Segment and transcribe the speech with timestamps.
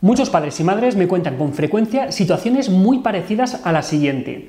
[0.00, 4.48] Muchos padres y madres me cuentan con frecuencia situaciones muy parecidas a la siguiente.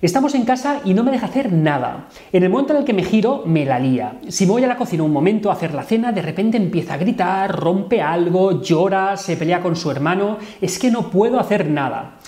[0.00, 2.06] Estamos en casa y no me deja hacer nada.
[2.32, 4.20] En el momento en el que me giro, me la lía.
[4.28, 6.98] Si voy a la cocina un momento a hacer la cena, de repente empieza a
[6.98, 10.38] gritar, rompe algo, llora, se pelea con su hermano.
[10.60, 12.18] Es que no puedo hacer nada.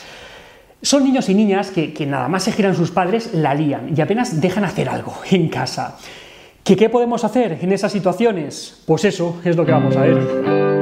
[0.83, 4.41] Son niños y niñas que, nada más se giran sus padres, la lían y apenas
[4.41, 5.97] dejan hacer algo en casa.
[6.65, 8.83] ¿Qué, ¿Qué podemos hacer en esas situaciones?
[8.85, 10.78] Pues eso es lo que vamos a ver.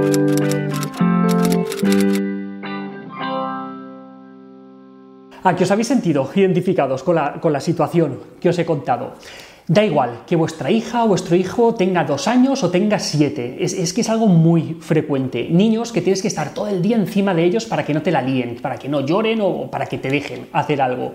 [5.46, 9.14] A que os habéis sentido identificados con la, situación que os he contado.
[9.66, 13.72] Da igual que vuestra hija o vuestro hijo tenga dos años o tenga siete, es,
[13.72, 15.48] es, que es algo muy frecuente.
[15.50, 18.12] Niños que tienes que estar todo el día encima de ellos para que no te
[18.12, 21.12] la líen, para que no lloren o para que te dejen hacer algo.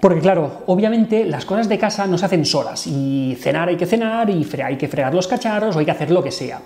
[0.00, 3.86] Porque claro, obviamente las cosas de casa no se hacen solas y cenar hay que
[3.86, 6.62] cenar y hay que fregar los cacharros o hay que hacer lo que sea.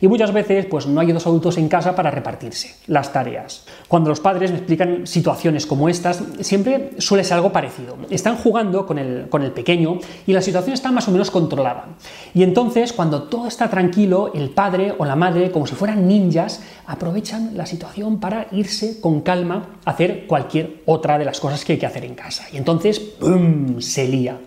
[0.00, 3.64] Y muchas veces pues no hay dos adultos en casa para repartirse las tareas.
[3.88, 7.96] Cuando los padres me explican situaciones como estas, siempre suele ser algo parecido.
[8.10, 11.86] Están jugando con el, con el pequeño y la situación está más o menos controlada.
[12.34, 16.62] Y entonces, cuando todo está tranquilo, el padre o la madre, como si fueran ninjas,
[16.86, 21.72] aprovechan la situación para irse con calma a hacer cualquier otra de las cosas que
[21.72, 22.44] hay que hacer en casa.
[22.52, 24.38] Y entonces entonces, ¡pum!, se lía.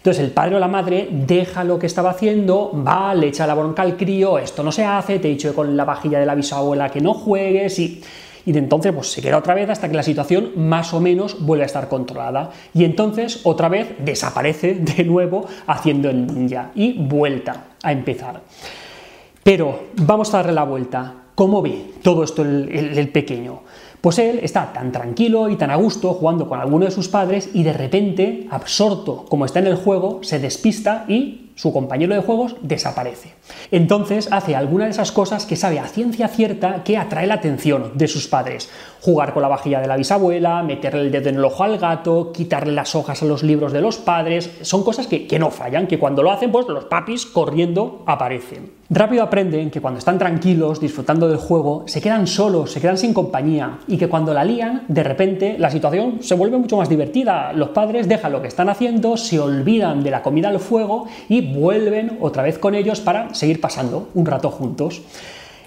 [0.00, 3.52] Entonces el padre o la madre deja lo que estaba haciendo, va, le echa la
[3.52, 6.34] bronca al crío, esto no se hace, te he dicho con la vajilla de la
[6.34, 8.02] bisabuela que no juegues y...
[8.46, 11.44] Y de entonces pues se queda otra vez hasta que la situación más o menos
[11.44, 12.50] vuelve a estar controlada.
[12.72, 18.40] Y entonces otra vez desaparece de nuevo haciendo el ninja y vuelta a empezar.
[19.44, 21.14] Pero vamos a darle la vuelta.
[21.34, 23.60] ¿Cómo ve todo esto el pequeño?
[24.00, 27.50] Pues él está tan tranquilo y tan a gusto jugando con alguno de sus padres
[27.52, 32.22] y de repente, absorto como está en el juego, se despista y su compañero de
[32.22, 33.34] juegos desaparece.
[33.70, 37.92] Entonces hace alguna de esas cosas que sabe a ciencia cierta que atrae la atención
[37.96, 38.70] de sus padres.
[39.02, 42.32] Jugar con la vajilla de la bisabuela, meterle el dedo en el ojo al gato,
[42.32, 45.86] quitarle las hojas a los libros de los padres, son cosas que, que no fallan,
[45.86, 48.79] que cuando lo hacen, pues los papis corriendo aparecen.
[48.92, 53.14] Rápido aprenden que cuando están tranquilos, disfrutando del juego, se quedan solos, se quedan sin
[53.14, 57.52] compañía y que cuando la lían, de repente la situación se vuelve mucho más divertida.
[57.52, 61.54] Los padres dejan lo que están haciendo, se olvidan de la comida al fuego y
[61.54, 65.02] vuelven otra vez con ellos para seguir pasando un rato juntos.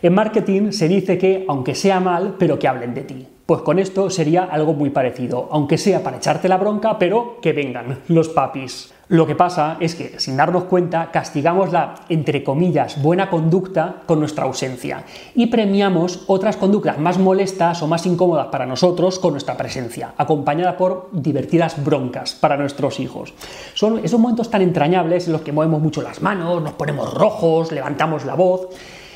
[0.01, 3.25] En marketing se dice que, aunque sea mal, pero que hablen de ti.
[3.45, 7.53] Pues con esto sería algo muy parecido, aunque sea para echarte la bronca, pero que
[7.53, 8.93] vengan los papis.
[9.13, 14.19] Lo que pasa es que, sin darnos cuenta, castigamos la, entre comillas, buena conducta con
[14.19, 15.03] nuestra ausencia
[15.35, 20.77] y premiamos otras conductas más molestas o más incómodas para nosotros con nuestra presencia, acompañada
[20.77, 23.35] por divertidas broncas para nuestros hijos.
[23.75, 27.71] Son esos momentos tan entrañables en los que movemos mucho las manos, nos ponemos rojos,
[27.71, 28.69] levantamos la voz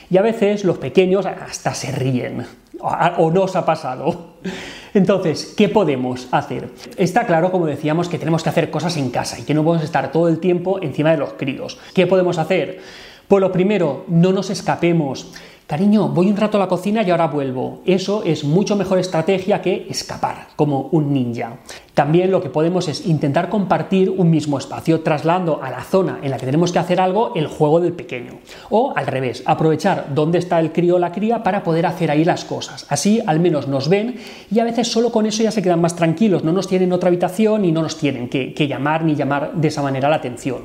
[0.09, 2.45] y a veces los pequeños hasta se ríen
[2.79, 4.35] o no os ha pasado.
[4.94, 6.69] Entonces, ¿qué podemos hacer?
[6.95, 9.84] Está claro, como decíamos, que tenemos que hacer cosas en casa y que no podemos
[9.84, 11.78] estar todo el tiempo encima de los críos.
[11.94, 12.79] ¿Qué podemos hacer?
[13.28, 15.34] Pues lo primero, no nos escapemos.
[15.67, 17.81] Cariño, voy un rato a la cocina y ahora vuelvo.
[17.85, 21.57] Eso es mucho mejor estrategia que escapar, como un ninja.
[21.94, 26.31] También lo que podemos es intentar compartir un mismo espacio, trasladando a la zona en
[26.31, 28.39] la que tenemos que hacer algo el juego del pequeño.
[28.69, 32.23] O al revés, aprovechar dónde está el crío o la cría para poder hacer ahí
[32.23, 32.85] las cosas.
[32.88, 35.97] Así al menos nos ven y a veces solo con eso ya se quedan más
[35.97, 39.51] tranquilos, no nos tienen otra habitación y no nos tienen que, que llamar ni llamar
[39.53, 40.61] de esa manera la atención.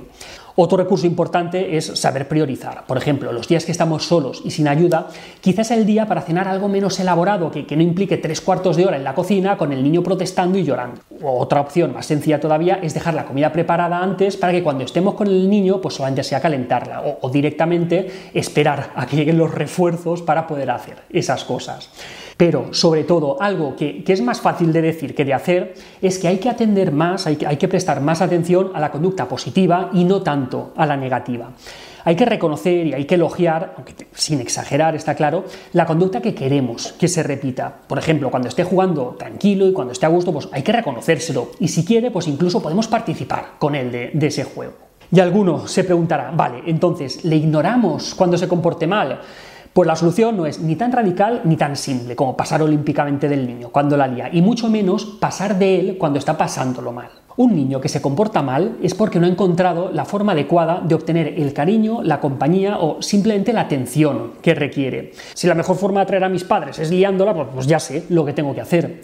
[0.55, 2.85] Otro recurso importante es saber priorizar.
[2.87, 5.09] Por ejemplo, los días que estamos solos y sin ayuda,
[5.41, 8.97] quizás el día para cenar algo menos elaborado, que, no implique tres cuartos de hora
[8.97, 11.01] en la cocina con el niño protestando y llorando.
[11.25, 15.15] Otra opción más sencilla todavía es dejar la comida preparada antes para que cuando estemos
[15.15, 20.23] con el niño, pues solamente sea calentarla o, directamente esperar a que lleguen los refuerzos
[20.23, 21.91] para poder hacer esas cosas.
[22.37, 26.29] Pero, sobre todo, algo que, es más fácil de decir que de hacer es que
[26.29, 29.91] hay que atender más, hay que, hay que prestar más atención a la conducta positiva
[29.93, 31.53] y no tanto a la negativa.
[32.05, 36.35] Hay que reconocer y hay que elogiar, aunque sin exagerar, está claro, la conducta que
[36.35, 37.73] queremos que se repita.
[37.87, 41.53] Por ejemplo, cuando esté jugando tranquilo y cuando esté a gusto, pues hay que reconocérselo.
[41.61, 44.75] Y si quiere, pues incluso podemos participar con él de, ese juego.
[45.11, 49.21] Y alguno se preguntará, vale, entonces, ¿le ignoramos cuando se comporte mal?
[49.73, 53.47] Pues la solución no es ni tan radical ni tan simple como pasar olímpicamente del
[53.47, 57.11] niño cuando la lía, y mucho menos pasar de él cuando está pasándolo mal.
[57.37, 60.95] Un niño que se comporta mal es porque no ha encontrado la forma adecuada de
[60.95, 65.13] obtener el cariño, la compañía o simplemente la atención que requiere.
[65.33, 68.05] Si la mejor forma de atraer a mis padres es liándola, pues, pues ya sé
[68.11, 69.01] lo que tengo que hacer.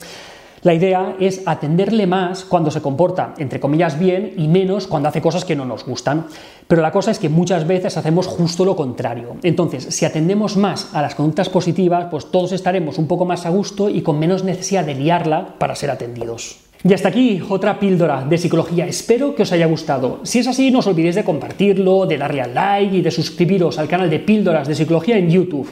[0.63, 5.23] La idea es atenderle más cuando se comporta, entre comillas, bien y menos cuando hace
[5.23, 6.27] cosas que no nos gustan.
[6.67, 9.37] Pero la cosa es que muchas veces hacemos justo lo contrario.
[9.43, 13.51] Entonces, si atendemos más a las conductas positivas, pues todos estaremos un poco más a
[13.51, 16.68] gusto y con menos necesidad de liarla para ser atendidos.
[16.85, 18.87] Y hasta aquí otra píldora de psicología.
[18.87, 20.21] Espero que os haya gustado.
[20.23, 23.79] Si es así, no os olvidéis de compartirlo, de darle al like y de suscribiros
[23.79, 25.69] al canal de píldoras de psicología en YouTube.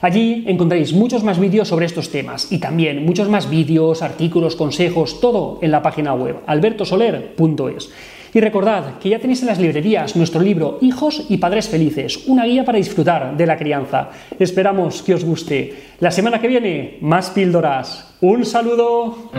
[0.00, 5.18] Allí encontraréis muchos más vídeos sobre estos temas y también muchos más vídeos, artículos, consejos,
[5.20, 7.90] todo en la página web albertosoler.es.
[8.34, 12.44] Y recordad que ya tenéis en las librerías nuestro libro Hijos y Padres Felices, una
[12.44, 14.10] guía para disfrutar de la crianza.
[14.38, 15.72] Esperamos que os guste.
[16.00, 18.16] La semana que viene, más píldoras.
[18.20, 19.30] Un saludo.